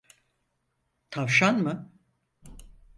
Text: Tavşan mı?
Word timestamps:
Tavşan 1.11 1.55
mı? 1.61 1.91